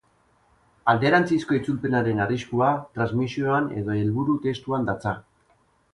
Alderantzizko 0.93 1.57
itzulpenaren 1.57 2.23
arriskua 2.25 2.69
transmisioan 2.97 3.69
edo 3.83 3.99
helburu 4.01 4.37
testuan 4.47 4.89
datza. 4.93 5.19